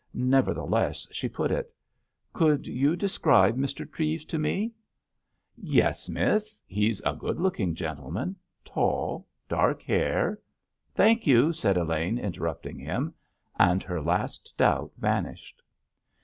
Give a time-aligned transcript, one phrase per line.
[0.15, 1.71] Nevertheless, she put it.
[2.33, 3.87] "Could you describe Mr.
[3.87, 4.71] Treves to me?"
[5.55, 6.59] "Yes, miss.
[6.65, 8.35] He's a good looking gentleman.
[8.65, 10.39] Tall, dark hair——"
[10.95, 15.61] "Thank you," said Elaine, interrupting him—and her last doubt vanished.